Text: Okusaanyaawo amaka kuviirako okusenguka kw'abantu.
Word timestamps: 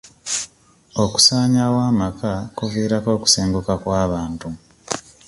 Okusaanyaawo 1.03 1.79
amaka 1.91 2.31
kuviirako 2.57 3.09
okusenguka 3.15 3.73
kw'abantu. 3.81 4.47